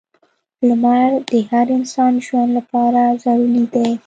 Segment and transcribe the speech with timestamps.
[0.67, 3.89] •لمر د هر انسان ژوند لپاره ضروری دی.